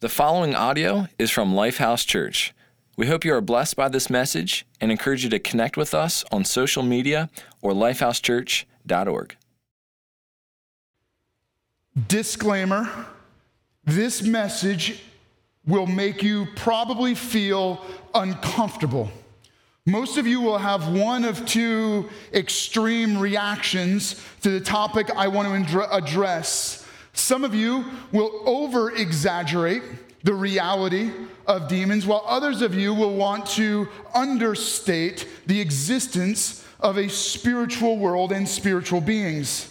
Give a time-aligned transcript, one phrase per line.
[0.00, 2.54] The following audio is from Lifehouse Church.
[2.96, 6.24] We hope you are blessed by this message and encourage you to connect with us
[6.32, 7.28] on social media
[7.60, 9.36] or lifehousechurch.org.
[12.08, 12.88] Disclaimer
[13.84, 15.02] this message
[15.66, 19.10] will make you probably feel uncomfortable.
[19.84, 25.68] Most of you will have one of two extreme reactions to the topic I want
[25.68, 26.79] to address.
[27.12, 29.82] Some of you will over exaggerate
[30.22, 31.10] the reality
[31.46, 37.98] of demons, while others of you will want to understate the existence of a spiritual
[37.98, 39.69] world and spiritual beings.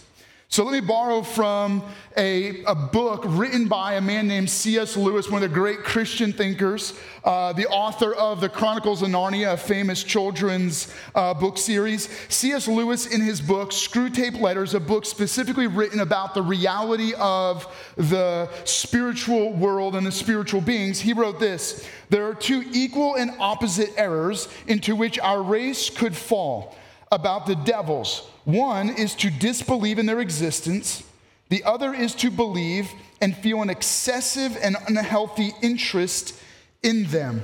[0.52, 1.84] So let me borrow from
[2.17, 4.98] a, a book written by a man named C.S.
[4.98, 9.53] Lewis, one of the great Christian thinkers, uh, the author of the Chronicles of Narnia,
[9.53, 12.09] a famous children's uh, book series.
[12.30, 12.67] C.S.
[12.67, 18.50] Lewis, in his book, Screwtape Letters, a book specifically written about the reality of the
[18.63, 23.92] spiritual world and the spiritual beings, he wrote this There are two equal and opposite
[23.97, 26.75] errors into which our race could fall
[27.11, 31.03] about the devils one is to disbelieve in their existence,
[31.50, 32.89] the other is to believe
[33.22, 36.39] and feel an excessive and unhealthy interest
[36.83, 37.44] in them.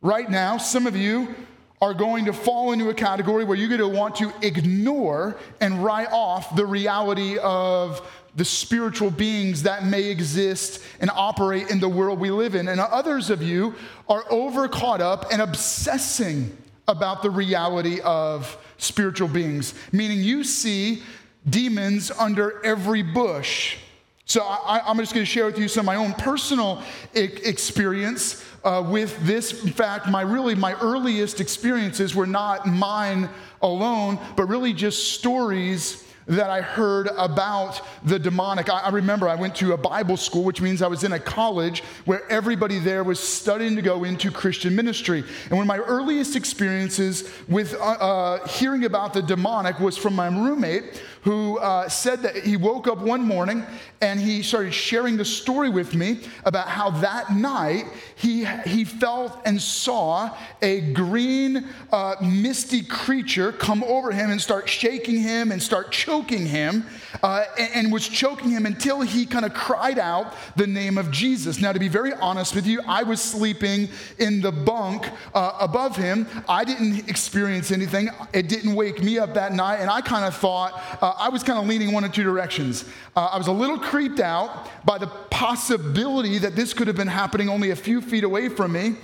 [0.00, 1.34] Right now, some of you
[1.80, 5.82] are going to fall into a category where you're going to want to ignore and
[5.82, 11.88] write off the reality of the spiritual beings that may exist and operate in the
[11.88, 12.68] world we live in.
[12.68, 13.74] And others of you
[14.08, 16.56] are over caught up and obsessing
[16.88, 21.02] about the reality of spiritual beings, meaning you see
[21.48, 23.76] demons under every bush.
[24.24, 26.82] So I, am just going to share with you some of my own personal
[27.14, 29.64] experience uh, with this.
[29.64, 33.30] In fact, my really my earliest experiences were not mine
[33.62, 38.68] alone, but really just stories that I heard about the demonic.
[38.68, 41.18] I, I, remember I went to a Bible school, which means I was in a
[41.18, 45.24] college where everybody there was studying to go into Christian ministry.
[45.44, 50.14] And one of my earliest experiences with uh, uh, hearing about the demonic was from
[50.14, 53.64] my roommate who uh, said that he woke up one morning
[54.00, 57.86] and he started sharing the story with me about how that night
[58.16, 64.68] he, he felt and saw a green, uh, misty creature come over him and start
[64.68, 66.86] shaking him and start choking him,
[67.22, 71.10] uh, and, and was choking him until he kind of cried out the name of
[71.10, 71.60] Jesus.
[71.60, 75.96] Now, to be very honest with you, I was sleeping in the bunk uh, above
[75.96, 76.26] him.
[76.48, 80.36] I didn't experience anything, it didn't wake me up that night, and I kind of
[80.36, 82.84] thought, uh, I was kind of leaning one or two directions.
[83.16, 87.08] Uh, I was a little creeped out by the possibility that this could have been
[87.08, 88.96] happening only a few feet away from me.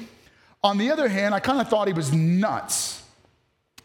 [0.63, 3.03] On the other hand, I kind of thought he was nuts.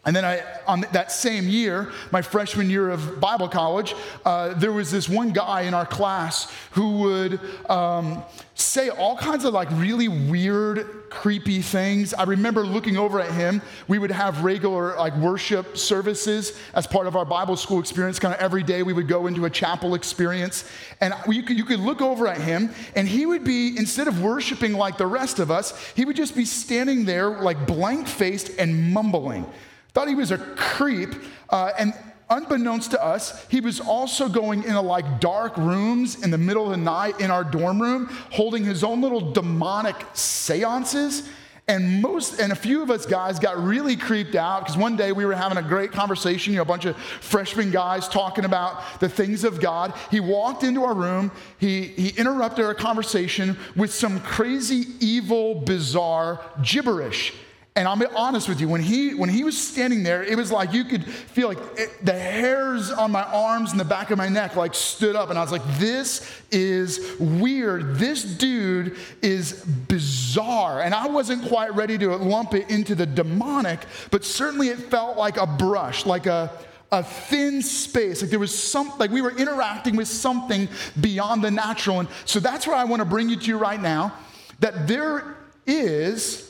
[0.06, 3.94] And then I, on that same year, my freshman year of Bible college,
[4.24, 8.22] uh, there was this one guy in our class who would um,
[8.60, 12.14] say all kinds of like really weird, creepy things.
[12.14, 13.62] I remember looking over at him.
[13.88, 18.18] We would have regular like worship services as part of our Bible school experience.
[18.18, 20.70] Kind of every day we would go into a chapel experience.
[21.00, 24.22] And you could, you could look over at him, and he would be, instead of
[24.22, 28.50] worshiping like the rest of us, he would just be standing there like blank faced
[28.58, 29.46] and mumbling.
[29.92, 31.14] Thought he was a creep.
[31.48, 31.94] Uh, and
[32.30, 36.70] unbeknownst to us, he was also going into like dark rooms in the middle of
[36.70, 41.28] the night in our dorm room, holding his own little demonic seances.
[41.68, 45.12] And most and a few of us guys got really creeped out because one day
[45.12, 48.82] we were having a great conversation, you know, a bunch of freshman guys talking about
[48.98, 49.94] the things of God.
[50.10, 56.40] He walked into our room, he, he interrupted our conversation with some crazy, evil, bizarre
[56.62, 57.34] gibberish.
[57.80, 60.74] And I'm honest with you, when he, when he was standing there, it was like
[60.74, 64.28] you could feel like it, the hairs on my arms and the back of my
[64.28, 65.30] neck like stood up.
[65.30, 67.96] And I was like, this is weird.
[67.96, 70.82] This dude is bizarre.
[70.82, 73.80] And I wasn't quite ready to lump it into the demonic,
[74.10, 76.52] but certainly it felt like a brush, like a,
[76.92, 78.20] a thin space.
[78.20, 80.68] Like there was some, like we were interacting with something
[81.00, 82.00] beyond the natural.
[82.00, 84.18] And so that's where I want to bring you to right now
[84.58, 85.34] that there
[85.66, 86.49] is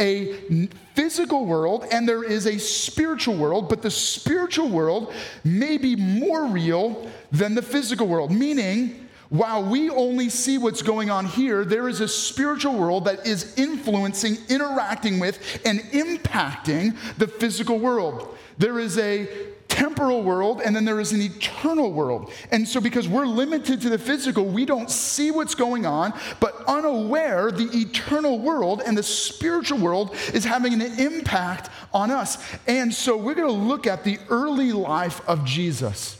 [0.00, 5.12] a physical world and there is a spiritual world, but the spiritual world
[5.44, 11.08] may be more real than the physical world, meaning, while we only see what's going
[11.08, 17.28] on here, there is a spiritual world that is influencing, interacting with, and impacting the
[17.28, 18.36] physical world.
[18.58, 19.28] There is a
[19.70, 22.30] temporal world and then there is an eternal world.
[22.50, 26.62] And so, because we're limited to the physical, we don't see what's going on, but
[26.66, 32.44] unaware, the eternal world and the spiritual world is having an impact on us.
[32.66, 36.19] And so, we're going to look at the early life of Jesus.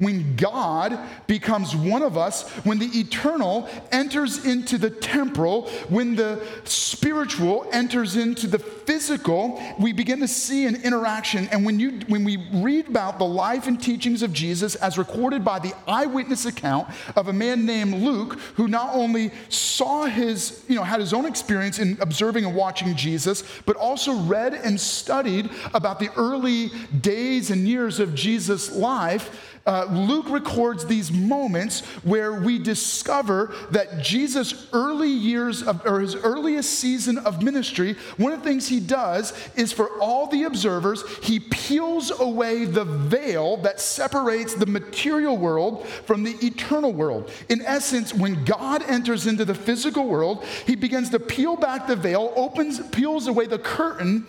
[0.00, 6.42] When God becomes one of us, when the eternal enters into the temporal, when the
[6.64, 11.48] spiritual enters into the physical, we begin to see an interaction.
[11.48, 15.44] And when, you, when we read about the life and teachings of Jesus as recorded
[15.44, 20.76] by the eyewitness account of a man named Luke, who not only saw his, you
[20.76, 25.50] know, had his own experience in observing and watching Jesus, but also read and studied
[25.74, 26.70] about the early
[27.02, 34.00] days and years of Jesus' life uh, Luke records these moments where we discover that
[34.02, 38.80] Jesus' early years of, or his earliest season of ministry, one of the things he
[38.80, 45.36] does is for all the observers, he peels away the veil that separates the material
[45.36, 47.30] world from the eternal world.
[47.48, 51.96] In essence, when God enters into the physical world, he begins to peel back the
[51.96, 54.26] veil, opens, peels away the curtain.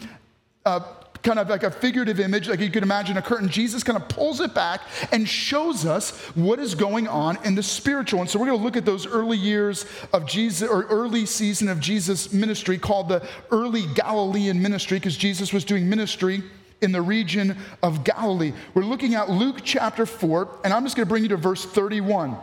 [0.66, 0.82] Uh,
[1.24, 3.48] kind of like a figurative image, like you could imagine a curtain.
[3.48, 4.82] Jesus kind of pulls it back
[5.12, 8.22] and shows us what is going on in the spiritual.
[8.22, 11.68] And so we're going to look at those early years of Jesus, or early season
[11.68, 16.44] of Jesus' ministry called the early Galilean ministry, because Jesus was doing ministry
[16.82, 18.54] in the region of Galilee.
[18.74, 21.64] We're looking at Luke chapter 4, and I'm just going to bring you to verse
[21.64, 22.36] 31,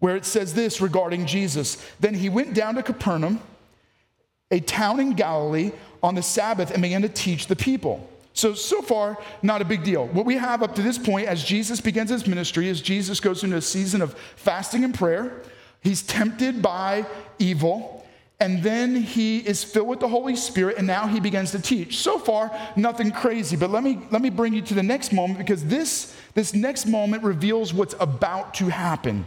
[0.00, 1.76] where it says this regarding Jesus.
[2.00, 3.40] Then he went down to Capernaum,
[4.50, 5.70] a town in Galilee
[6.02, 8.08] on the Sabbath and began to teach the people.
[8.32, 10.06] So, so far, not a big deal.
[10.06, 13.42] What we have up to this point, as Jesus begins his ministry, is Jesus goes
[13.42, 15.42] into a season of fasting and prayer.
[15.82, 17.06] He's tempted by
[17.38, 18.06] evil,
[18.38, 21.98] and then he is filled with the Holy Spirit, and now he begins to teach.
[21.98, 23.56] So far, nothing crazy.
[23.56, 26.86] But let me, let me bring you to the next moment because this, this next
[26.86, 29.26] moment reveals what's about to happen.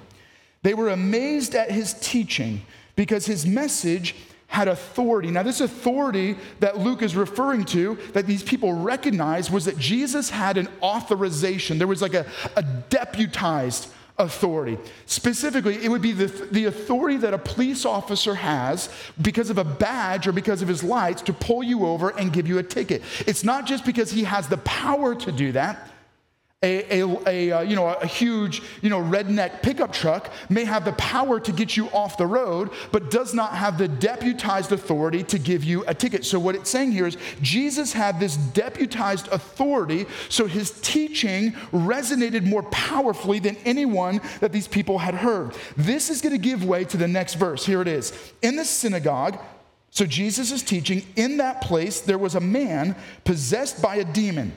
[0.63, 2.61] They were amazed at his teaching
[2.95, 4.15] because his message
[4.53, 5.31] had authority.
[5.31, 10.29] Now, this authority that Luke is referring to, that these people recognized, was that Jesus
[10.29, 11.79] had an authorization.
[11.79, 13.89] There was like a, a deputized
[14.19, 14.77] authority.
[15.07, 18.89] Specifically, it would be the, the authority that a police officer has
[19.19, 22.47] because of a badge or because of his lights to pull you over and give
[22.47, 23.01] you a ticket.
[23.25, 25.89] It's not just because he has the power to do that
[26.63, 30.85] a, a, a, uh, you know, a huge you know, redneck pickup truck may have
[30.85, 35.23] the power to get you off the road, but does not have the deputized authority
[35.23, 36.25] to give you a ticket.
[36.25, 42.45] So, what it's saying here is Jesus had this deputized authority, so his teaching resonated
[42.45, 45.55] more powerfully than anyone that these people had heard.
[45.75, 47.65] This is going to give way to the next verse.
[47.65, 48.13] Here it is.
[48.41, 49.37] In the synagogue,
[49.89, 52.95] so Jesus is teaching, in that place there was a man
[53.25, 54.53] possessed by a demon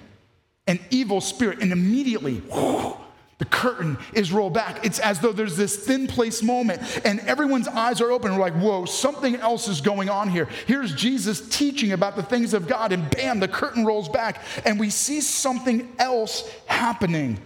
[0.67, 2.97] an evil spirit, and immediately, whoo,
[3.39, 4.85] the curtain is rolled back.
[4.85, 8.33] It's as though there's this thin place moment, and everyone's eyes are open.
[8.33, 10.49] We're like, whoa, something else is going on here.
[10.67, 14.81] Here's Jesus teaching about the things of God, and bam, the curtain rolls back, and
[14.81, 17.39] we see something else happening.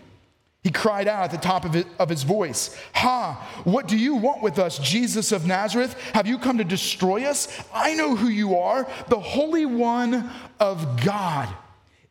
[0.63, 4.43] He cried out at the top of, of his voice, Ha, what do you want
[4.43, 5.99] with us, Jesus of Nazareth?
[6.13, 7.49] Have you come to destroy us?
[7.73, 10.31] I know who you are, the Holy One
[10.61, 11.49] of God.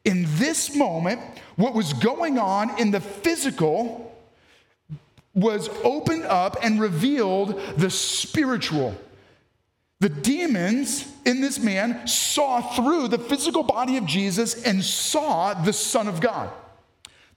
[0.05, 1.19] In this moment,
[1.55, 4.15] what was going on in the physical
[5.33, 8.95] was opened up and revealed the spiritual.
[9.99, 15.73] The demons in this man saw through the physical body of Jesus and saw the
[15.73, 16.49] Son of God.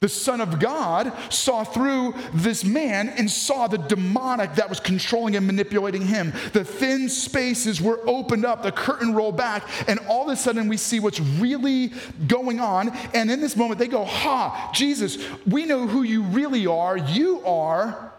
[0.03, 5.37] The Son of God saw through this man and saw the demonic that was controlling
[5.37, 6.33] and manipulating him.
[6.53, 10.67] The thin spaces were opened up, the curtain rolled back, and all of a sudden
[10.67, 11.93] we see what's really
[12.27, 12.89] going on.
[13.15, 16.99] And in this moment, they go, Ha, Jesus, we know who you really are.
[16.99, 18.13] You are,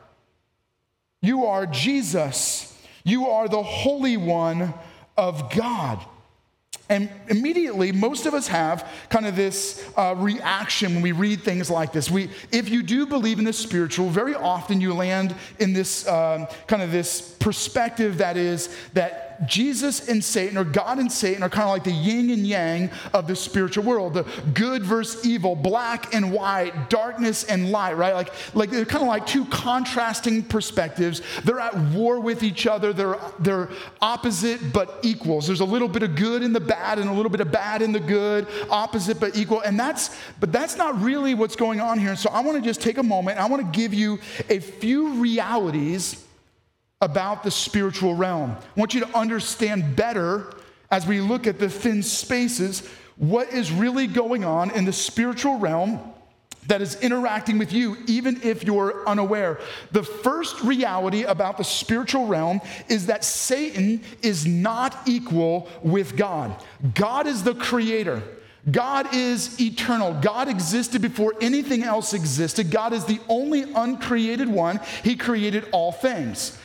[1.22, 2.82] you are Jesus.
[3.04, 4.74] You are the Holy One
[5.18, 6.00] of God.
[6.90, 11.70] And immediately, most of us have kind of this uh, reaction when we read things
[11.70, 12.12] like this.
[12.12, 16.48] We, if you do believe in the spiritual, very often you land in this um,
[16.68, 21.50] kind of this perspective that is that Jesus and Satan, or God and Satan, are
[21.50, 25.56] kind of like the yin and yang of the spiritual world the good versus evil,
[25.56, 28.14] black and white, darkness and light, right?
[28.14, 31.22] Like, like they're kind of like two contrasting perspectives.
[31.44, 33.70] They're at war with each other, they're, they're
[34.02, 35.48] opposite but equals.
[35.48, 37.82] There's a little bit of good in the bad and a little bit of bad
[37.82, 39.62] in the good, opposite but equal.
[39.62, 42.10] And that's, but that's not really what's going on here.
[42.10, 44.60] And so I want to just take a moment, I want to give you a
[44.60, 46.24] few realities
[47.04, 48.52] about the spiritual realm.
[48.52, 50.54] I want you to understand better
[50.90, 55.60] as we look at the thin spaces what is really going on in the spiritual
[55.60, 56.00] realm
[56.68, 59.60] that is interacting with you, even if you're unaware.
[59.92, 66.56] The first reality about the spiritual realm is that Satan is not equal with God.
[66.96, 68.24] God is the creator.
[68.72, 70.14] God is eternal.
[70.14, 72.72] God existed before anything else existed.
[72.72, 74.80] God is the only uncreated one.
[75.04, 76.58] He created all things.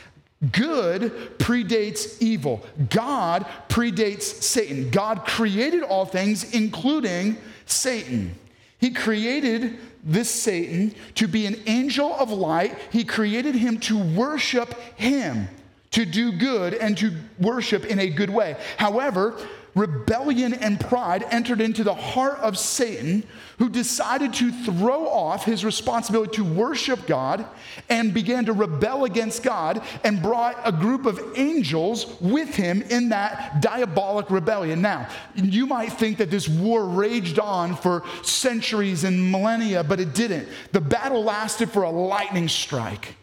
[0.53, 2.65] Good predates evil.
[2.91, 4.91] God predates Satan.
[4.91, 8.37] God created all things, including Satan.
[8.79, 12.79] He created this Satan to be an angel of light.
[12.93, 15.49] He created him to worship him,
[15.91, 18.57] to do good, and to worship in a good way.
[18.77, 19.37] However,
[19.79, 23.25] rebellion and pride entered into the heart of Satan,
[23.59, 27.47] who decided to throw off his responsibility to worship God
[27.89, 33.09] and began to rebel against God and brought a group of angels with him in
[33.11, 34.81] that diabolic rebellion.
[34.81, 40.15] Now, you might think that this war raged on for centuries and millennia, but it
[40.15, 40.49] didn't.
[40.73, 43.17] The battle lasted for a lightning strike.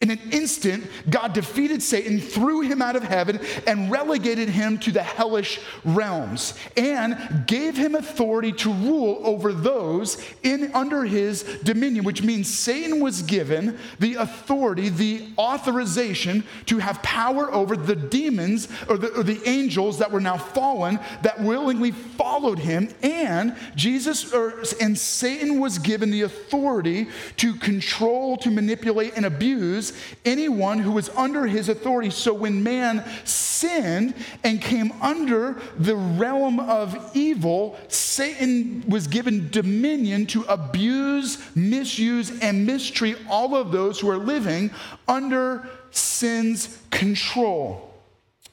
[0.00, 4.90] In an instant, God defeated Satan, threw him out of heaven, and relegated him to
[4.90, 12.06] the hellish realms, and gave him authority to rule over those in under his dominion,
[12.06, 18.68] which means Satan was given the authority, the authorization to have power over the demons
[18.88, 24.32] or the, or the angels that were now fallen that willingly followed him, and Jesus
[24.32, 29.89] or, and Satan was given the authority to control, to manipulate, and abuse
[30.24, 32.10] anyone who was under his authority.
[32.10, 40.26] So when man sinned and came under the realm of evil, Satan was given dominion
[40.26, 44.70] to abuse, misuse, and mistreat all of those who are living
[45.08, 47.89] under sin's control.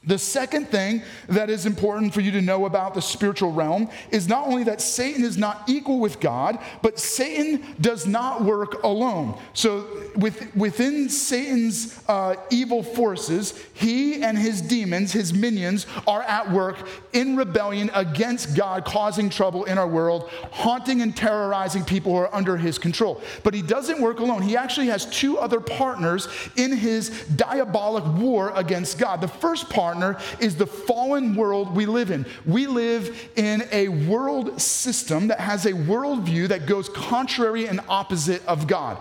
[0.04, 4.30] The second thing that is important for you to know about the spiritual realm is
[4.30, 9.38] not only that Satan is not equal with God, but Satan does not work alone.
[9.54, 9.86] So,
[10.16, 16.88] with, within Satan's uh, evil forces, he and his demons, his minions, are at work
[17.12, 22.34] in rebellion against God, causing trouble in our world, haunting and terrorizing people who are
[22.34, 23.22] under his control.
[23.44, 24.42] But he doesn't work alone.
[24.42, 29.20] He actually has two other partners in his diabolic war against God.
[29.20, 32.26] The first partner, partner is the fallen world we live in.
[32.46, 38.46] We live in a world system that has a worldview that goes contrary and opposite
[38.46, 39.00] of God.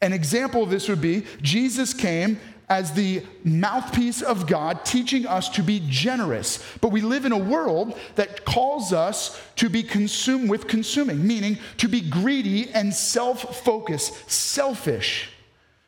[0.00, 5.48] An example of this would be Jesus came as the mouthpiece of God, teaching us
[5.50, 6.64] to be generous.
[6.80, 11.58] But we live in a world that calls us to be consumed with consuming, meaning
[11.78, 15.30] to be greedy and self focused, selfish.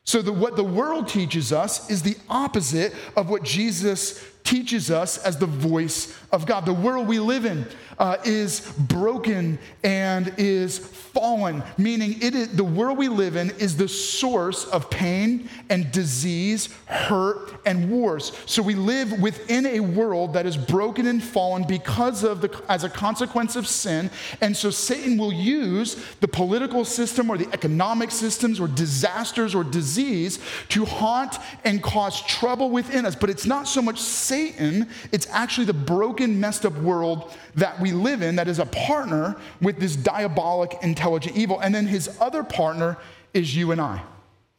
[0.04, 5.18] So, the, what the world teaches us is the opposite of what Jesus teaches us
[5.18, 6.66] as the voice of God.
[6.66, 7.66] The world we live in
[7.98, 13.76] uh, is broken and is fallen, meaning it is, the world we live in is
[13.76, 18.32] the source of pain and disease, hurt, and wars.
[18.46, 22.82] So we live within a world that is broken and fallen because of the, as
[22.82, 24.10] a consequence of sin.
[24.40, 29.64] And so Satan will use the political system or the economic systems or disasters or
[29.64, 30.38] disease
[30.70, 33.14] to haunt and cause trouble within us.
[33.14, 34.00] But it's not so much
[34.32, 38.64] Satan, it's actually the broken, messed up world that we live in that is a
[38.64, 41.60] partner with this diabolic, intelligent evil.
[41.60, 42.96] And then his other partner
[43.34, 44.02] is you and I.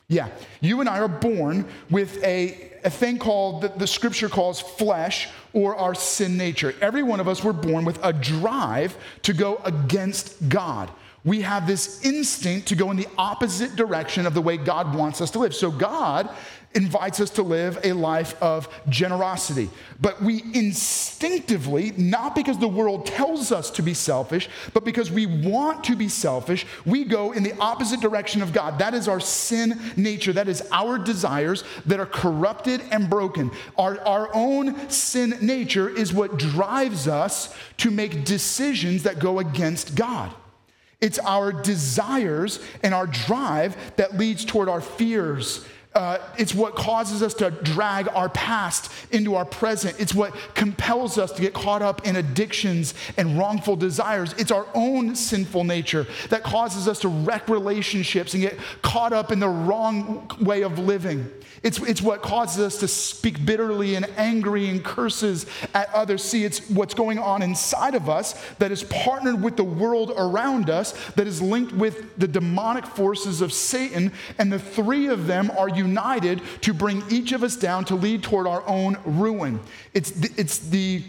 [0.10, 0.30] Yeah,
[0.62, 5.30] you and I are born with a, a thing called, that the scripture calls flesh
[5.54, 6.76] or our sin nature.
[6.80, 10.92] Every one of us were born with a drive to go against God.
[11.26, 15.20] We have this instinct to go in the opposite direction of the way God wants
[15.20, 15.56] us to live.
[15.56, 16.30] So, God
[16.76, 19.70] invites us to live a life of generosity.
[20.02, 25.26] But we instinctively, not because the world tells us to be selfish, but because we
[25.26, 28.80] want to be selfish, we go in the opposite direction of God.
[28.80, 30.34] That is our sin nature.
[30.34, 33.52] That is our desires that are corrupted and broken.
[33.78, 39.96] Our, our own sin nature is what drives us to make decisions that go against
[39.96, 40.34] God.
[41.02, 45.66] It's our desires and our drive that leads toward our fears
[45.96, 49.96] uh, it's what causes us to drag our past into our present.
[50.00, 54.34] It's what compels us to get caught up in addictions and wrongful desires.
[54.38, 59.32] It's our own sinful nature that causes us to wreck relationships and get caught up
[59.32, 61.30] in the wrong way of living.
[61.64, 66.22] It's, it's what causes us to speak bitterly and angry and curses at others.
[66.22, 70.70] See, it's what's going on inside of us that is partnered with the world around
[70.70, 75.52] us, that is linked with the demonic forces of Satan, and the three of them
[75.58, 79.60] are united to bring each of us down to lead toward our own ruin.
[79.94, 81.04] It's the, it's the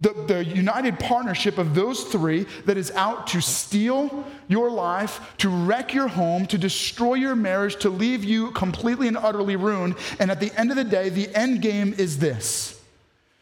[0.00, 5.48] the, the, united partnership of those three that is out to steal your life, to
[5.48, 9.96] wreck your home, to destroy your marriage, to leave you completely and utterly ruined.
[10.20, 12.80] And at the end of the day, the end game is this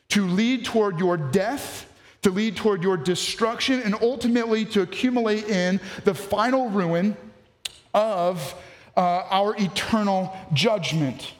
[0.08, 5.78] to lead toward your death, to lead toward your destruction and ultimately to accumulate in
[6.04, 7.16] the final ruin
[7.92, 8.54] of
[8.96, 11.32] uh, our eternal judgment.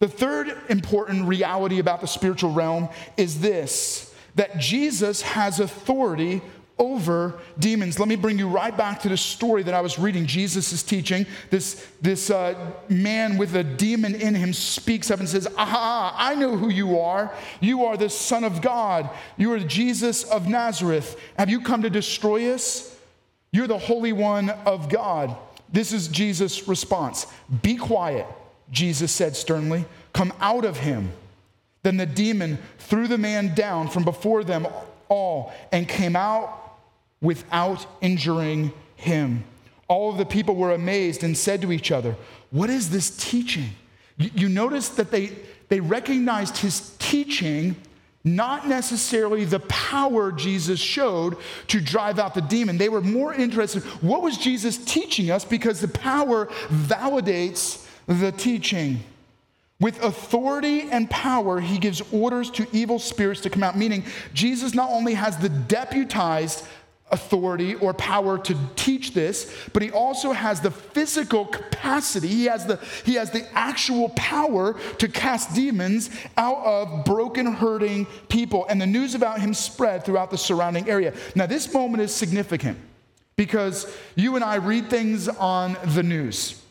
[0.00, 6.40] The third important reality about the spiritual realm is this that Jesus has authority
[6.78, 7.98] over demons.
[7.98, 10.26] Let me bring you right back to the story that I was reading.
[10.26, 11.26] Jesus is teaching.
[11.50, 12.54] This, this uh,
[12.88, 17.00] man with a demon in him speaks up and says, Aha, I know who you
[17.00, 17.34] are.
[17.60, 19.10] You are the Son of God.
[19.36, 21.20] You are Jesus of Nazareth.
[21.36, 22.96] Have you come to destroy us?
[23.50, 25.36] You're the Holy One of God.
[25.70, 27.26] This is Jesus' response
[27.62, 28.26] Be quiet,
[28.70, 29.84] Jesus said sternly.
[30.12, 31.12] Come out of him.
[31.82, 34.66] Then the demon threw the man down from before them
[35.08, 36.78] all and came out
[37.20, 39.44] without injuring him.
[39.86, 42.16] All of the people were amazed and said to each other,
[42.50, 43.70] What is this teaching?
[44.18, 45.30] You, notice that they,
[45.68, 47.76] they recognized his teaching,
[48.36, 51.36] not necessarily the power Jesus showed
[51.68, 52.78] to drive out the demon.
[52.78, 55.44] They were more interested, what was Jesus teaching us?
[55.44, 59.00] Because the power validates the teaching.
[59.80, 64.04] With authority and power, he gives orders to evil spirits to come out, meaning
[64.34, 66.66] Jesus not only has the deputized
[67.10, 72.28] authority or power to teach this, but he also has the physical capacity.
[72.28, 78.06] He has the, he has the actual power to cast demons out of broken, hurting
[78.28, 78.66] people.
[78.68, 81.14] And the news about him spread throughout the surrounding area.
[81.34, 82.78] Now, this moment is significant
[83.36, 86.62] because you and I read things on the news.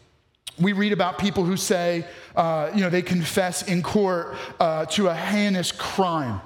[0.60, 5.08] We read about people who say, uh, you know, they confess in court uh, to
[5.08, 6.41] a heinous crime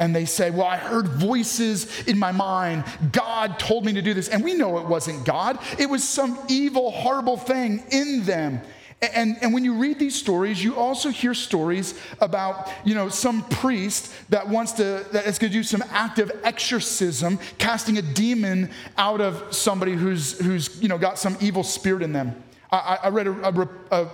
[0.00, 2.84] and they say, Well, I heard voices in my mind.
[3.12, 4.28] God told me to do this.
[4.28, 8.60] And we know it wasn't God, it was some evil, horrible thing in them.
[9.12, 13.42] And, and when you read these stories, you also hear stories about, you know, some
[13.48, 18.70] priest that wants to, that is going to do some active exorcism, casting a demon
[18.96, 22.42] out of somebody who's, who's, you know, got some evil spirit in them.
[22.70, 23.44] I, I read an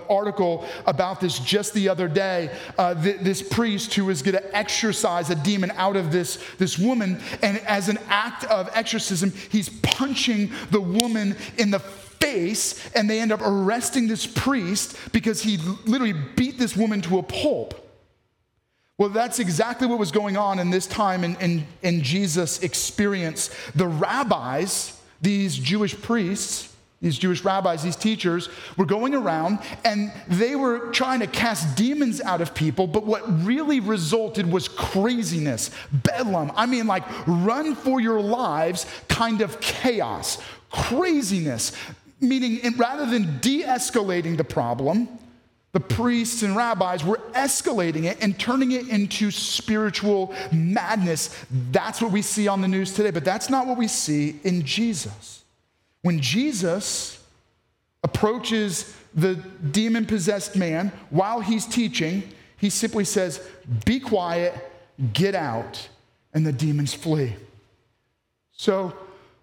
[0.09, 2.51] article about this just the other day.
[2.77, 6.79] Uh, th- this priest who was going to exorcise a demon out of this, this
[6.79, 13.09] woman, and as an act of exorcism, he's punching the woman in the face, and
[13.09, 17.75] they end up arresting this priest because he literally beat this woman to a pulp.
[18.99, 23.51] Well, that's exactly what was going on in this time in, in, in Jesus' experience.
[23.75, 26.70] The rabbis, these Jewish priests,
[27.01, 32.21] these Jewish rabbis, these teachers, were going around and they were trying to cast demons
[32.21, 36.53] out of people, but what really resulted was craziness, bedlam.
[36.55, 40.39] I mean, like run for your lives kind of chaos,
[40.71, 41.73] craziness.
[42.21, 45.09] Meaning, rather than de escalating the problem,
[45.73, 51.35] the priests and rabbis were escalating it and turning it into spiritual madness.
[51.71, 54.67] That's what we see on the news today, but that's not what we see in
[54.67, 55.45] Jesus.
[56.03, 57.23] When Jesus
[58.03, 62.23] approaches the demon possessed man while he's teaching,
[62.57, 63.47] he simply says,
[63.85, 64.55] Be quiet,
[65.13, 65.89] get out,
[66.33, 67.35] and the demons flee.
[68.53, 68.95] So,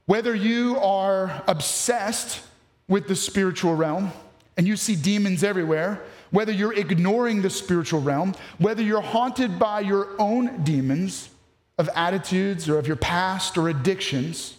[0.05, 2.41] whether you are obsessed
[2.87, 4.11] with the spiritual realm
[4.55, 9.81] and you see demons everywhere, whether you're ignoring the spiritual realm, whether you're haunted by
[9.81, 11.29] your own demons
[11.77, 14.55] of attitudes or of your past or addictions,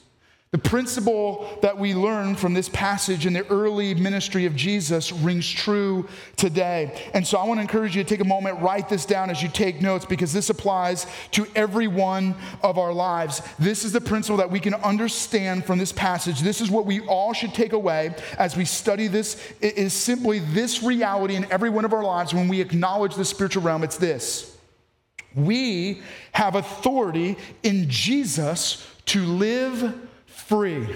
[0.50, 5.46] the principle that we learn from this passage in the early ministry of Jesus rings
[5.46, 7.11] true today.
[7.12, 9.42] And so I want to encourage you to take a moment, write this down as
[9.42, 13.42] you take notes, because this applies to every one of our lives.
[13.58, 16.40] This is the principle that we can understand from this passage.
[16.40, 19.42] This is what we all should take away as we study this.
[19.61, 23.24] It is simply this reality in every one of our lives when we acknowledge the
[23.26, 23.82] spiritual realm.
[23.84, 24.56] It's this.
[25.34, 26.00] We
[26.32, 30.08] have authority in Jesus to live
[30.48, 30.88] free.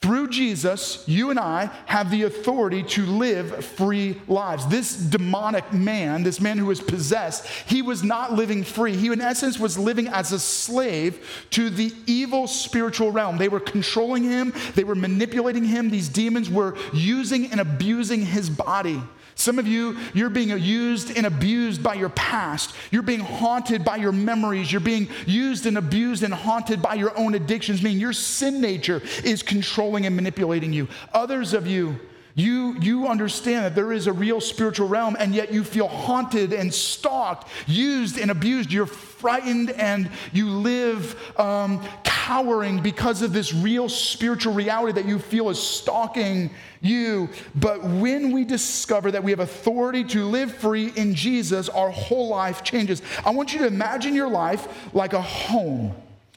[0.00, 4.66] Through Jesus, you and I have the authority to live free lives.
[4.66, 8.94] This demonic man, this man who was possessed, he was not living free.
[8.94, 13.38] He, in essence, was living as a slave to the evil spiritual realm.
[13.38, 15.88] They were controlling him, they were manipulating him.
[15.88, 19.02] These demons were using and abusing his body.
[19.36, 22.74] Some of you, you're being used and abused by your past.
[22.90, 24.70] You're being haunted by your memories.
[24.70, 29.02] You're being used and abused and haunted by your own addictions, meaning your sin nature
[29.24, 30.88] is controlling and manipulating you.
[31.12, 31.98] Others of you,
[32.36, 36.52] You, you understand that there is a real spiritual realm, and yet you feel haunted
[36.52, 38.72] and stalked, used and abused.
[38.72, 45.20] You're frightened and you live um, cowering because of this real spiritual reality that you
[45.20, 47.28] feel is stalking you.
[47.54, 52.28] But when we discover that we have authority to live free in Jesus, our whole
[52.28, 53.00] life changes.
[53.24, 55.94] I want you to imagine your life like a home.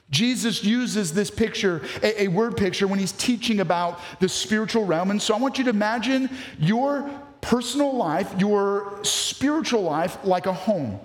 [0.10, 5.12] Jesus uses this picture, a, a, word picture, when he's teaching about the spiritual realm.
[5.12, 7.10] And so I want you to imagine your
[7.41, 11.00] personal life, your spiritual life, like a home.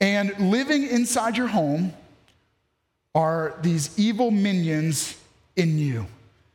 [0.00, 1.94] And living inside your home
[3.14, 5.16] are these evil minions
[5.56, 6.06] in you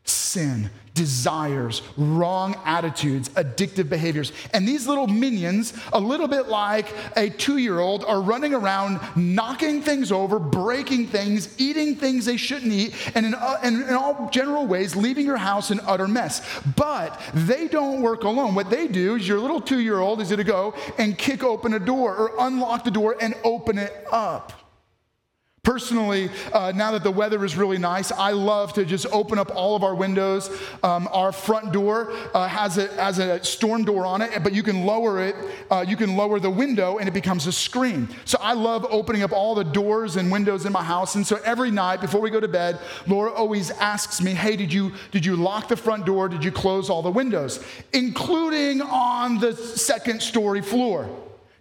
[0.10, 4.34] sin, desires, wrong attitudes, addictive behaviors.
[4.54, 9.00] And these little minions, a little bit like a two year old, are running around
[9.16, 13.94] knocking things over, breaking things, eating things they shouldn't eat, and in, uh, in, in
[13.94, 16.42] all general ways, leaving your house in utter mess.
[16.76, 18.56] But they don't work alone.
[18.56, 21.44] What they do is your little two year old is going to go and kick
[21.44, 24.57] open a door or unlock the door and open it up.
[25.68, 29.54] Personally, uh, now that the weather is really nice, I love to just open up
[29.54, 30.50] all of our windows.
[30.82, 34.64] Um, our front door uh, has, a, has a storm door on it, but you
[34.64, 35.36] can lower it.
[35.70, 38.08] Uh, you can lower the window and it becomes a screen.
[38.24, 41.16] So I love opening up all the doors and windows in my house.
[41.16, 44.72] And so every night before we go to bed, Laura always asks me, "Hey, did
[44.72, 46.30] you did you lock the front door?
[46.30, 47.60] Did you close all the windows,
[47.92, 51.10] including on the second story floor?"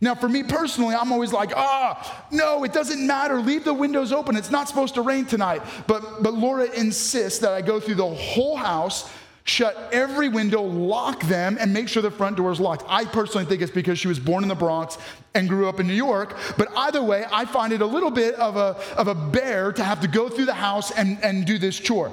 [0.01, 3.41] Now, for me personally, I'm always like, ah, no, it doesn't matter.
[3.41, 4.37] Leave the windows open.
[4.37, 5.63] It's not supposed to rain tonight.
[5.87, 9.11] But, but Laura insists that I go through the whole house,
[9.45, 12.85] shut every window, lock them, and make sure the front door is locked.
[12.89, 14.99] I personally think it's because she was born in the Bronx
[15.35, 16.37] and grew up in New York.
[16.59, 19.83] But either way, I find it a little bit of a, of a bear to
[19.83, 22.13] have to go through the house and, and do this chore.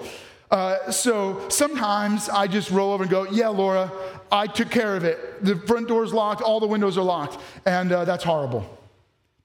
[0.54, 3.92] Uh, so sometimes I just roll over and go, Yeah, Laura,
[4.32, 5.44] I took care of it.
[5.44, 8.64] The front door's locked, all the windows are locked, and uh, that's horrible.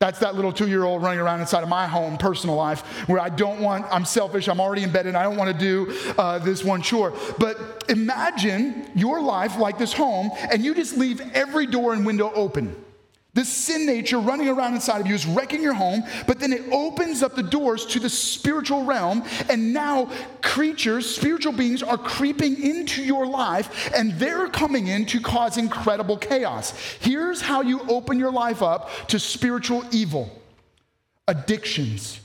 [0.01, 3.21] That's that little two year old running around inside of my home, personal life, where
[3.21, 5.99] I don't want, I'm selfish, I'm already in bed, and I don't want to do
[6.18, 7.14] uh, this one chore.
[7.38, 12.31] But imagine your life like this home, and you just leave every door and window
[12.35, 12.77] open.
[13.38, 16.72] This sin nature running around inside of you is wrecking your home, but then it
[16.72, 20.11] opens up the doors to the spiritual realm, and now
[20.42, 26.16] creatures, spiritual beings, are creeping into your life, and they're coming in to cause incredible
[26.16, 26.72] chaos.
[26.98, 30.37] Here's how you open your life up to spiritual evil
[31.29, 32.18] addictions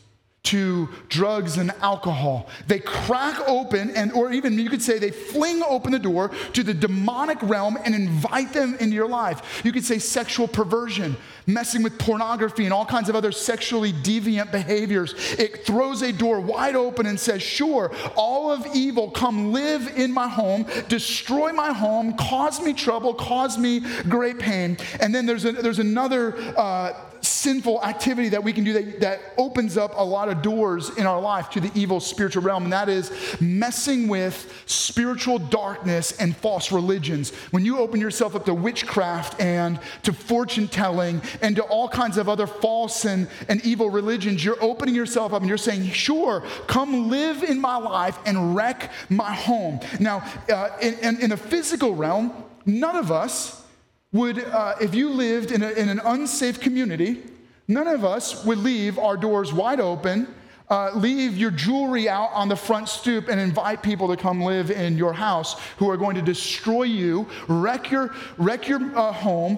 [0.44, 2.50] to drugs and alcohol.
[2.68, 6.64] They crack open and or even you could say they fling open the door to
[6.64, 9.62] the demonic realm and invite them into your life.
[9.64, 14.52] You could say sexual perversion, messing with pornography and all kinds of other sexually deviant
[14.52, 15.14] behaviors.
[15.38, 20.12] It throws a door wide open and says, "Sure, all of evil come live in
[20.12, 25.46] my home, destroy my home, cause me trouble, cause me great pain." And then there's
[25.46, 30.04] a, there's another uh, sinful activity that we can do that, that opens up a
[30.04, 34.10] lot of doors in our life to the evil spiritual realm, and that is messing
[34.10, 37.32] with spiritual darkness and false religions.
[37.52, 42.18] When you open yourself up to witchcraft and to fortune telling and to all kinds
[42.18, 46.44] of other false and, and evil religions, you're opening yourself up and you're saying, Sure,
[46.68, 49.80] come live in my life and wreck my home.
[50.00, 52.34] Now, uh, in, in, in a physical realm,
[52.66, 53.64] none of us
[54.12, 57.24] would, uh, if you lived in, a, in an unsafe community,
[57.68, 60.28] none of us would leave our doors wide open,
[60.70, 64.72] uh, leave your jewelry out on the front stoop, and invite people to come live
[64.72, 69.58] in your house who are going to destroy you, wreck your, wreck your uh, home,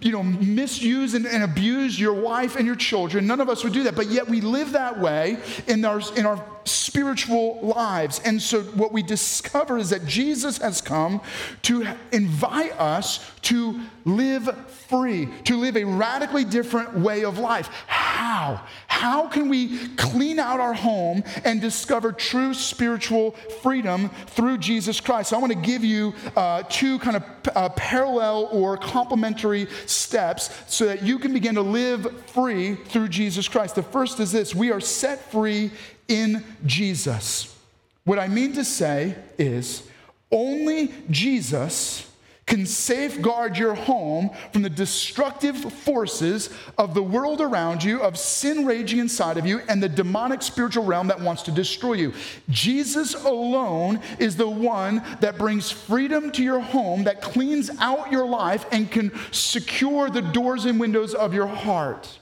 [0.00, 3.26] you know, misuse and, and, abuse your wife and your children.
[3.26, 6.26] None of us would do that, but yet we live that way in our, in
[6.26, 8.20] our spiritual lives.
[8.24, 11.20] And so what we discover is that Jesus has come
[11.62, 14.48] to invite us to live
[14.88, 17.68] free, to live a radically different way of life.
[17.86, 18.62] How?
[18.86, 25.30] How can we clean out our home and discover true spiritual freedom through Jesus Christ?
[25.30, 27.24] So I want to give you uh, two kind of
[27.54, 33.48] uh, parallel or complementary steps so that you can begin to live free through Jesus
[33.48, 33.74] Christ.
[33.74, 35.70] The first is this we are set free
[36.08, 37.56] in Jesus.
[38.04, 39.88] What I mean to say is
[40.30, 42.10] only Jesus
[42.46, 48.66] can safeguard your home from the destructive forces of the world around you, of sin
[48.66, 52.12] raging inside of you, and the demonic spiritual realm that wants to destroy you.
[52.50, 58.26] Jesus alone is the one that brings freedom to your home, that cleans out your
[58.26, 62.18] life, and can secure the doors and windows of your heart.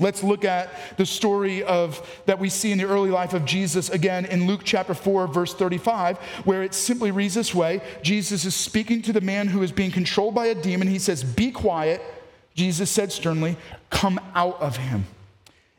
[0.00, 3.90] Let's look at the story of that we see in the early life of Jesus
[3.90, 7.80] again in Luke chapter 4 verse 35 where it simply reads this way.
[8.02, 10.86] Jesus is speaking to the man who is being controlled by a demon.
[10.88, 12.00] He says be quiet.
[12.54, 13.56] Jesus said sternly
[13.90, 15.06] come out of him.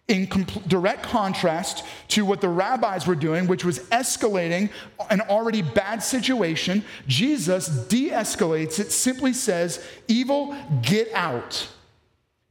[0.10, 0.28] In
[0.68, 4.72] direct contrast to what the rabbis were doing, which was escalating
[5.12, 11.68] an already bad situation, Jesus de escalates it, simply says, Evil, get out.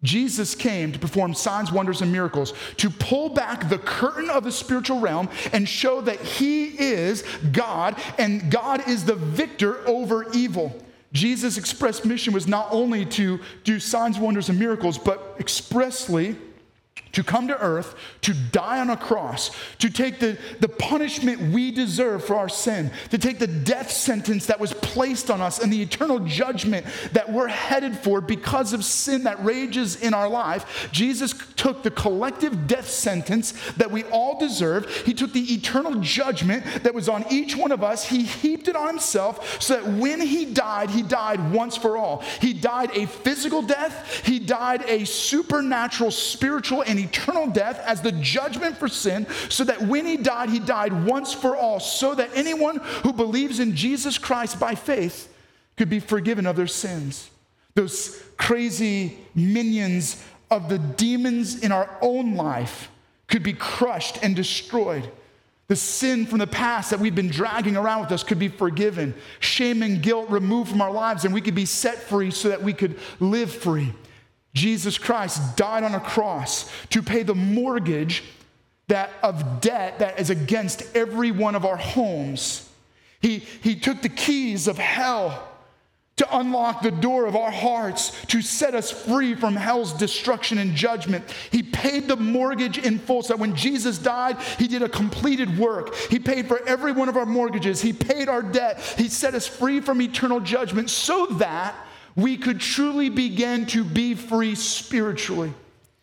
[0.02, 4.52] Jesus came to perform signs, wonders, and miracles, to pull back the curtain of the
[4.52, 10.80] spiritual realm and show that He is God and God is the victor over evil.
[11.12, 16.36] Jesus' express mission was not only to do signs, wonders, and miracles, but expressly
[17.18, 19.50] to come to earth, to die on a cross,
[19.80, 24.46] to take the, the punishment we deserve for our sin, to take the death sentence
[24.46, 28.84] that was placed on us and the eternal judgment that we're headed for because of
[28.84, 30.88] sin that rages in our life.
[30.92, 34.88] Jesus took the collective death sentence that we all deserve.
[34.98, 38.08] He took the eternal judgment that was on each one of us.
[38.08, 42.22] He heaped it on himself so that when he died, he died once for all.
[42.40, 48.12] He died a physical death, he died a supernatural, spiritual, and eternal death as the
[48.12, 52.30] judgment for sin, so that when he died, he died once for all, so that
[52.34, 55.32] anyone who believes in Jesus Christ by faith
[55.76, 57.30] could be forgiven of their sins.
[57.74, 62.90] Those crazy minions of the demons in our own life
[63.28, 65.10] could be crushed and destroyed.
[65.68, 69.14] The sin from the past that we've been dragging around with us could be forgiven.
[69.38, 72.62] Shame and guilt removed from our lives, and we could be set free so that
[72.62, 73.92] we could live free.
[74.58, 78.24] Jesus Christ died on a cross to pay the mortgage
[78.88, 82.68] that of debt that is against every one of our homes.
[83.20, 85.48] He, he took the keys of hell
[86.16, 90.74] to unlock the door of our hearts, to set us free from hell's destruction and
[90.74, 91.24] judgment.
[91.52, 93.22] He paid the mortgage in full.
[93.22, 95.94] So that when Jesus died, He did a completed work.
[95.94, 99.46] He paid for every one of our mortgages, He paid our debt, He set us
[99.46, 101.76] free from eternal judgment so that
[102.16, 105.52] we could truly begin to be free spiritually.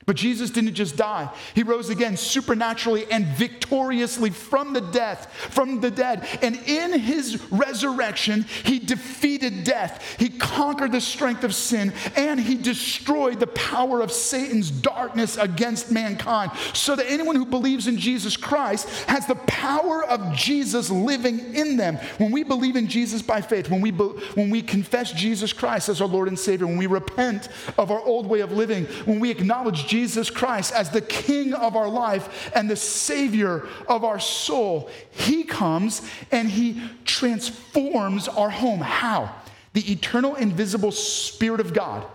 [0.06, 1.30] But Jesus didn't just die.
[1.56, 6.28] He rose again supernaturally and victoriously from the death, from the dead.
[6.44, 10.18] And in his resurrection, he defeated death.
[10.20, 15.92] He conquered the strength of sin and he destroyed the power of Satan's darkness against
[15.92, 16.52] mankind.
[16.74, 21.78] So that anyone who believes in Jesus Christ has the power of Jesus living in
[21.78, 21.96] them.
[22.20, 24.04] When we believe in Jesus by faith, when we be,
[24.36, 28.02] when we confess Jesus Christ as our Lord and Savior, when we repent of our
[28.02, 29.95] old way of living, when we acknowledge Jesus
[30.34, 36.02] Christ as the King of our life and the Savior of our soul, He comes
[36.32, 38.80] and He transforms our home.
[38.80, 39.34] How?
[39.74, 42.06] The eternal, invisible Spirit of God.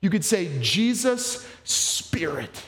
[0.00, 2.62] You could say, Jesus' Spirit.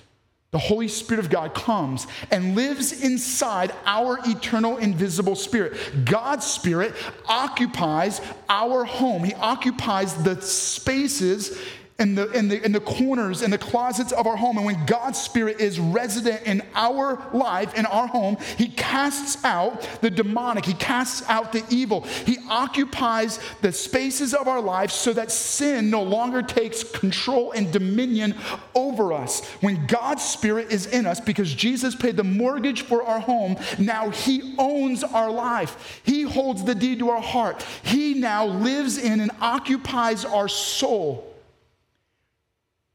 [0.52, 6.04] The Holy Spirit of God comes and lives inside our eternal, invisible spirit.
[6.04, 6.92] God's spirit
[7.26, 11.56] occupies our home, He occupies the spaces
[12.00, 14.56] in the, in, the, in the corners, in the closets of our home.
[14.56, 19.86] And when God's Spirit is resident in our life, in our home, He casts out
[20.00, 22.00] the demonic, He casts out the evil.
[22.00, 27.70] He occupies the spaces of our life so that sin no longer takes control and
[27.70, 28.34] dominion
[28.74, 29.46] over us.
[29.60, 34.08] When God's Spirit is in us, because Jesus paid the mortgage for our home, now
[34.08, 36.00] He owns our life.
[36.02, 37.62] He holds the deed to our heart.
[37.82, 41.29] He now lives in and occupies our soul.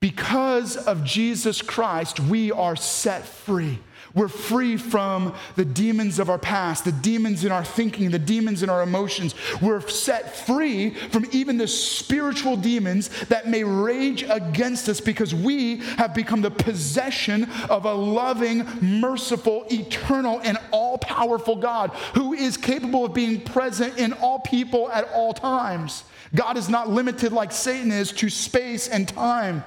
[0.05, 3.79] Because of Jesus Christ, we are set free.
[4.13, 8.61] We're free from the demons of our past, the demons in our thinking, the demons
[8.61, 9.33] in our emotions.
[9.63, 15.77] We're set free from even the spiritual demons that may rage against us because we
[15.97, 22.57] have become the possession of a loving, merciful, eternal, and all powerful God who is
[22.57, 26.03] capable of being present in all people at all times.
[26.35, 29.63] God is not limited like Satan is to space and time.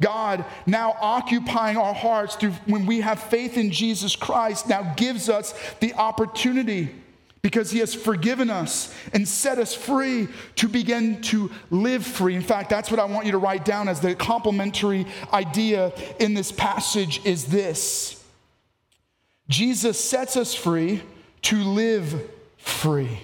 [0.00, 5.28] God, now occupying our hearts through when we have faith in Jesus Christ, now gives
[5.28, 6.94] us the opportunity
[7.40, 12.34] because he has forgiven us and set us free to begin to live free.
[12.34, 16.34] In fact, that's what I want you to write down as the complementary idea in
[16.34, 18.22] this passage is this.
[19.48, 21.02] Jesus sets us free
[21.42, 22.28] to live
[22.58, 23.20] free.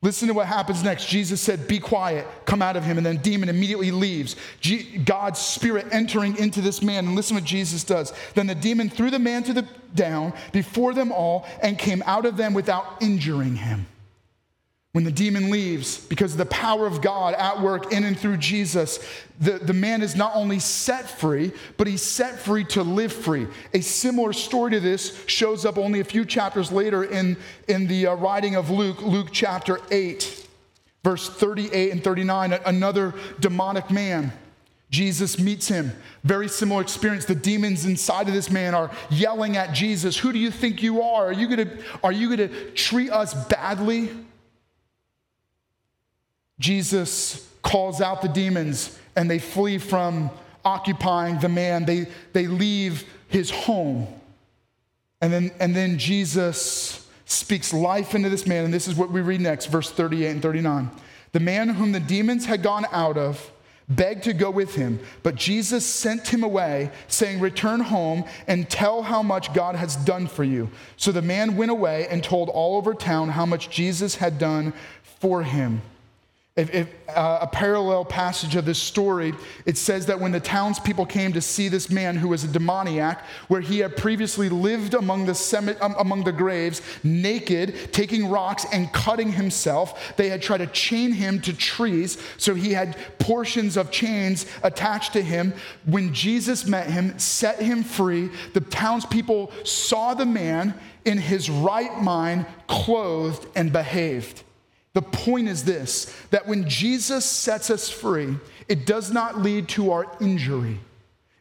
[0.00, 1.08] Listen to what happens next.
[1.08, 2.98] Jesus said, Be quiet, come out of him.
[2.98, 4.36] And then demon immediately leaves.
[4.60, 7.06] G- God's spirit entering into this man.
[7.06, 8.12] And listen what Jesus does.
[8.34, 12.26] Then the demon threw the man to the down before them all and came out
[12.26, 13.86] of them without injuring him.
[14.92, 18.38] When the demon leaves, because of the power of God at work in and through
[18.38, 18.98] Jesus,
[19.38, 23.46] the, the man is not only set free, but he's set free to live free.
[23.74, 27.36] A similar story to this shows up only a few chapters later in,
[27.68, 30.48] in the uh, writing of Luke, Luke chapter 8,
[31.04, 32.54] verse 38 and 39.
[32.64, 34.32] Another demonic man.
[34.90, 35.92] Jesus meets him.
[36.24, 37.26] Very similar experience.
[37.26, 41.02] The demons inside of this man are yelling at Jesus, Who do you think you
[41.02, 41.26] are?
[41.26, 44.08] Are you gonna, are you gonna treat us badly?
[46.58, 50.30] Jesus calls out the demons and they flee from
[50.64, 51.84] occupying the man.
[51.84, 54.06] They, they leave his home.
[55.20, 58.64] And then, and then Jesus speaks life into this man.
[58.64, 60.90] And this is what we read next, verse 38 and 39.
[61.32, 63.52] The man whom the demons had gone out of
[63.88, 69.02] begged to go with him, but Jesus sent him away, saying, Return home and tell
[69.02, 70.70] how much God has done for you.
[70.96, 74.74] So the man went away and told all over town how much Jesus had done
[75.20, 75.80] for him.
[76.58, 79.32] If, if, uh, a parallel passage of this story,
[79.64, 83.24] it says that when the townspeople came to see this man who was a demoniac,
[83.46, 88.66] where he had previously lived among the, semi- um, among the graves, naked, taking rocks
[88.72, 93.76] and cutting himself, they had tried to chain him to trees, so he had portions
[93.76, 95.54] of chains attached to him.
[95.86, 102.02] When Jesus met him, set him free, the townspeople saw the man in his right
[102.02, 104.42] mind, clothed, and behaved.
[104.94, 108.36] The point is this that when Jesus sets us free,
[108.68, 110.80] it does not lead to our injury.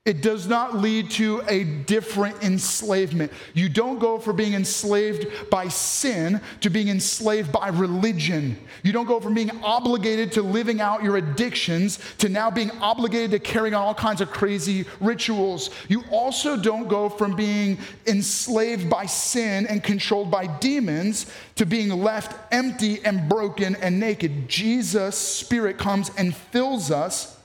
[0.08, 3.30] It does not lead to a different enslavement.
[3.54, 8.58] You don't go from being enslaved by sin to being enslaved by religion.
[8.84, 13.32] You don't go from being obligated to living out your addictions to now being obligated
[13.32, 15.72] to carrying on all kinds of crazy rituals.
[15.90, 21.90] You also don't go from being enslaved by sin and controlled by demons to being
[21.90, 24.48] left empty and broken and naked.
[24.48, 27.37] Jesus' Spirit comes and fills us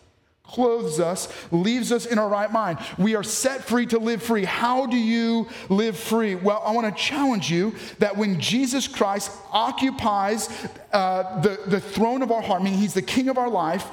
[0.53, 2.79] clothes us, leaves us in our right mind.
[2.99, 4.45] We are set free to live free.
[4.45, 6.35] How do you live free?
[6.35, 10.49] Well, I want to challenge you that when Jesus Christ occupies
[10.93, 13.87] uh, the, the throne of our heart, meaning he's the king of our life,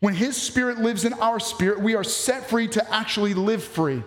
[0.00, 4.02] when his spirit lives in our spirit, we are set free to actually live free.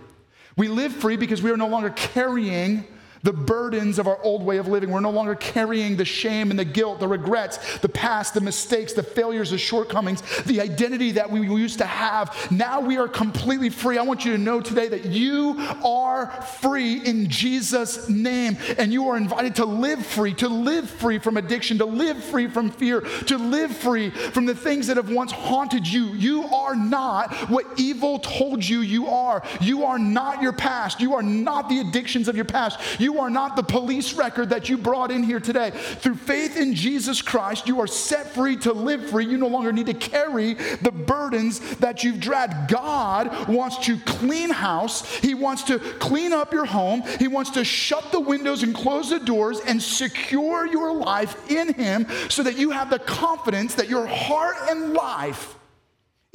[0.55, 2.85] We live free because we are no longer carrying
[3.27, 4.89] the burdens of our old way of living.
[4.89, 8.93] We're no longer carrying the shame and the guilt, the regrets, the past, the mistakes,
[8.93, 12.33] the failures, the shortcomings, the identity that we used to have.
[12.49, 13.97] Now we are completely free.
[13.97, 19.09] I want you to know today that you are free in Jesus' name, and you
[19.09, 23.01] are invited to live free, to live free from addiction, to live free from fear,
[23.01, 26.05] to live free from the things that have once haunted you.
[26.13, 29.43] You are not what evil told you you are.
[29.59, 31.01] You are not your past.
[31.01, 32.79] You are not the addictions of your past.
[33.01, 35.71] You are not the police record that you brought in here today.
[35.71, 39.25] Through faith in Jesus Christ, you are set free to live free.
[39.25, 42.69] You no longer need to carry the burdens that you've dragged.
[42.69, 47.63] God wants to clean house, He wants to clean up your home, He wants to
[47.63, 52.57] shut the windows and close the doors and secure your life in Him so that
[52.57, 55.56] you have the confidence that your heart and life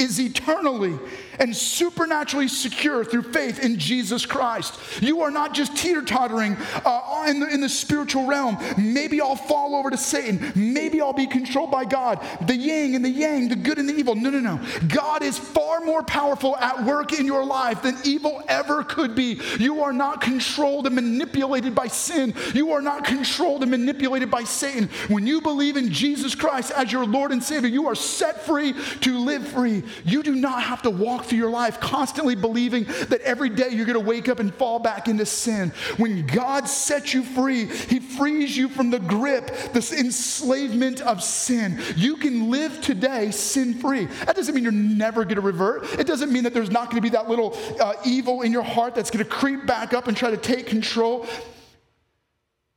[0.03, 0.99] is eternally
[1.39, 4.79] and supernaturally secure through faith in Jesus Christ.
[5.01, 8.59] You are not just teeter tottering uh, in, the, in the spiritual realm.
[8.77, 10.53] Maybe I'll fall over to Satan.
[10.55, 12.21] Maybe I'll be controlled by God.
[12.47, 14.15] The yin and the yang, the good and the evil.
[14.15, 14.61] No, no, no.
[14.89, 19.41] God is far more powerful at work in your life than evil ever could be.
[19.59, 22.35] You are not controlled and manipulated by sin.
[22.55, 24.89] You are not controlled and manipulated by Satan.
[25.09, 28.75] When you believe in Jesus Christ as your Lord and Savior, you are set free
[29.01, 29.82] to live free.
[30.05, 33.87] You do not have to walk through your life constantly believing that every day you're
[33.87, 35.71] going to wake up and fall back into sin.
[35.97, 41.81] When God sets you free, He frees you from the grip, this enslavement of sin.
[41.97, 44.07] You can live today sin free.
[44.27, 45.85] That doesn't mean you're never going to revert.
[45.99, 48.63] It doesn't mean that there's not going to be that little uh, evil in your
[48.63, 51.27] heart that's going to creep back up and try to take control.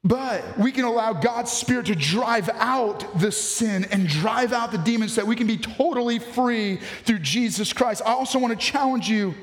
[0.06, 4.78] But we can allow God's Spirit to drive out the sin and drive out the
[4.78, 8.04] demons so that we can be totally free through Jesus Christ.
[8.06, 9.34] I also want to challenge you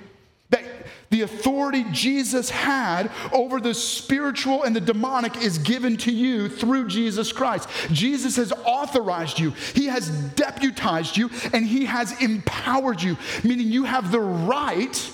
[0.50, 0.62] that
[1.10, 6.86] the authority Jesus had over the spiritual and the demonic is given to you through
[6.86, 7.68] Jesus Christ.
[7.90, 13.82] Jesus has authorized you, He has deputized you, and He has empowered you, meaning you
[13.82, 15.10] have the right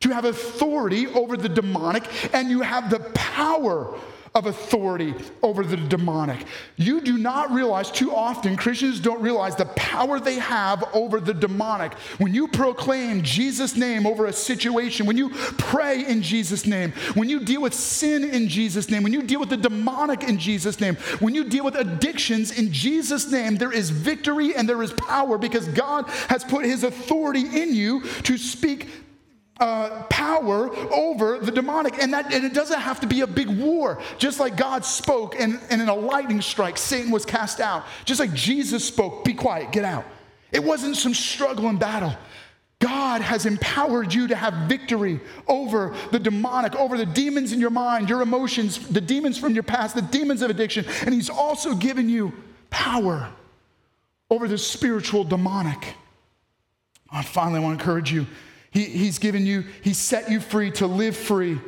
[0.00, 3.98] to have authority over the demonic and you have the power
[4.34, 6.46] of authority over the demonic.
[6.76, 11.34] You do not realize, too often, Christians don't realize the power they have over the
[11.34, 11.92] demonic.
[12.18, 17.28] When you proclaim Jesus' name over a situation, when you pray in Jesus' name, when
[17.28, 20.80] you deal with sin in Jesus' name, when you deal with the demonic in Jesus'
[20.80, 24.92] name, when you deal with addictions in Jesus' name, there is victory and there is
[24.94, 28.88] power because God has put his authority in you to speak
[29.60, 32.02] uh, power over the demonic.
[32.02, 34.00] And, that, and it doesn't have to be a big war.
[34.18, 37.84] Just like God spoke, and, and in a lightning strike, Satan was cast out.
[38.04, 40.04] Just like Jesus spoke, be quiet, get out.
[40.50, 42.14] It wasn't some struggle and battle.
[42.78, 47.70] God has empowered you to have victory over the demonic, over the demons in your
[47.70, 50.84] mind, your emotions, the demons from your past, the demons of addiction.
[51.02, 52.32] And He's also given you
[52.70, 53.28] power
[54.30, 55.94] over the spiritual demonic.
[57.08, 58.26] I finally, want to encourage you
[58.72, 61.60] he, he's given you, He set you free to live free,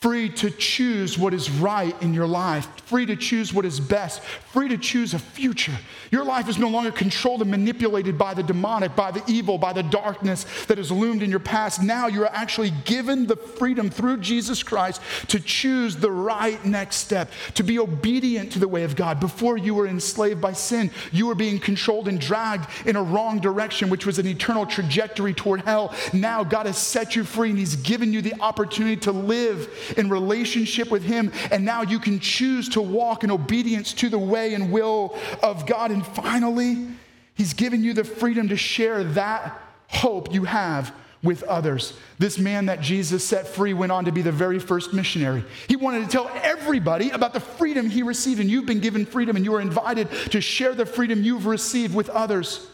[0.00, 4.22] free to choose what is right in your life, free to choose what is best,
[4.22, 5.72] free to choose a future.
[6.10, 9.72] Your life is no longer controlled and manipulated by the demonic, by the evil, by
[9.72, 11.82] the darkness that has loomed in your past.
[11.82, 16.96] Now you are actually given the freedom through Jesus Christ to choose the right next
[16.96, 19.18] step, to be obedient to the way of God.
[19.18, 23.40] Before you were enslaved by sin, you were being controlled and dragged in a wrong
[23.40, 25.94] direction, which was an eternal trajectory toward hell.
[26.12, 30.08] Now God has set you free and He's given you the opportunity to live in
[30.10, 31.32] relationship with Him.
[31.50, 35.66] And now you can choose to walk in obedience to the way and will of
[35.66, 35.90] God.
[35.90, 36.86] And finally,
[37.34, 41.94] He's given you the freedom to share that hope you have with others.
[42.18, 45.44] This man that Jesus set free went on to be the very first missionary.
[45.68, 49.36] He wanted to tell everybody about the freedom he received, and you've been given freedom,
[49.36, 52.66] and you are invited to share the freedom you've received with others.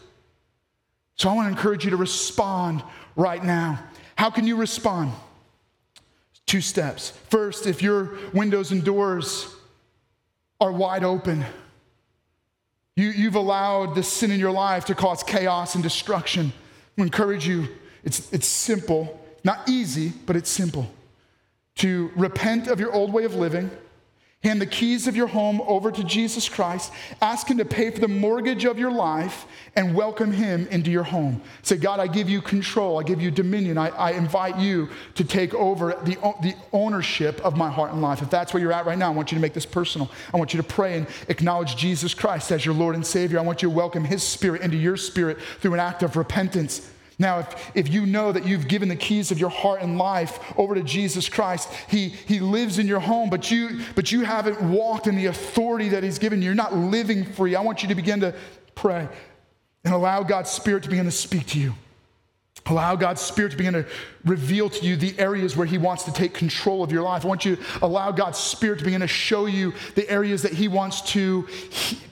[1.15, 2.83] So I want to encourage you to respond
[3.15, 3.79] right now.
[4.15, 5.11] How can you respond?
[6.53, 7.13] Two steps.
[7.31, 9.47] First, if your windows and doors
[10.61, 11.43] are wide open,
[12.95, 16.53] you, you've allowed the sin in your life to cause chaos and destruction.
[16.95, 17.69] I encourage you,
[18.03, 20.87] it's, it's simple, not easy, but it's simple,
[21.77, 23.71] to repent of your old way of living
[24.43, 26.91] Hand the keys of your home over to Jesus Christ.
[27.21, 29.45] Ask Him to pay for the mortgage of your life
[29.77, 31.41] and welcome Him into your home.
[31.61, 32.99] Say, God, I give you control.
[32.99, 33.77] I give you dominion.
[33.77, 38.21] I, I invite you to take over the, the ownership of my heart and life.
[38.21, 40.11] If that's where you're at right now, I want you to make this personal.
[40.33, 43.39] I want you to pray and acknowledge Jesus Christ as your Lord and Savior.
[43.39, 46.89] I want you to welcome His Spirit into your spirit through an act of repentance
[47.19, 50.39] now, if, if you know that you've given the keys of your heart and life
[50.57, 54.61] over to Jesus Christ, he, he lives in your home, but you, but you haven't
[54.61, 56.45] walked in the authority that He's given you.
[56.45, 57.55] You're not living free.
[57.55, 58.33] I want you to begin to
[58.75, 59.07] pray
[59.83, 61.73] and allow God's Spirit to begin to speak to you.
[62.65, 63.85] Allow God's Spirit to begin to
[64.25, 67.25] reveal to you the areas where He wants to take control of your life.
[67.25, 70.53] I want you to allow God's Spirit to begin to show you the areas that
[70.53, 71.47] He wants to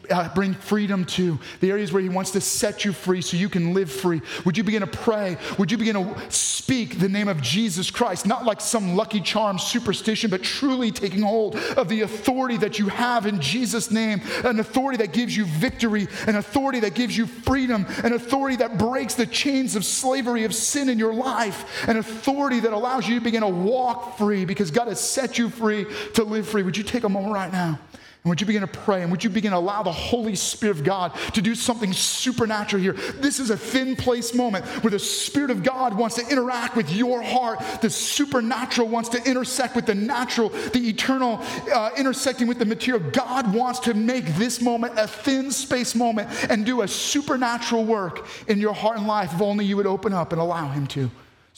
[0.09, 3.49] uh, bring freedom to, the areas where He wants to set you free so you
[3.49, 4.21] can live free.
[4.45, 5.37] Would you begin to pray?
[5.57, 9.57] Would you begin to speak the name of Jesus Christ, not like some lucky charm
[9.57, 14.59] superstition, but truly taking hold of the authority that you have in Jesus' name, an
[14.59, 19.15] authority that gives you victory, an authority that gives you freedom, an authority that breaks
[19.15, 23.23] the chains of slavery of sin in your life, an authority that allows you to
[23.23, 25.85] begin to walk free because God has set you free
[26.15, 26.63] to live free.
[26.63, 27.79] Would you take a moment right now?
[28.23, 29.01] And would you begin to pray?
[29.01, 32.79] And would you begin to allow the Holy Spirit of God to do something supernatural
[32.79, 32.93] here?
[32.93, 36.91] This is a thin place moment where the Spirit of God wants to interact with
[36.91, 37.59] your heart.
[37.81, 41.41] The supernatural wants to intersect with the natural, the eternal
[41.73, 43.03] uh, intersecting with the material.
[43.11, 48.27] God wants to make this moment a thin space moment and do a supernatural work
[48.47, 51.09] in your heart and life if only you would open up and allow Him to.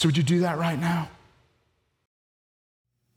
[0.04, 1.08] So, would you do that right now?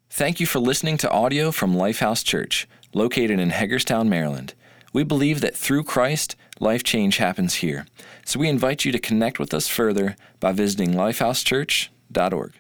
[0.09, 4.55] Thank you for listening to audio from Lifehouse Church, located in Hagerstown, Maryland.
[4.93, 7.87] We believe that through Christ, life change happens here.
[8.25, 12.53] So we invite you to connect with us further by visiting lifehousechurch.org.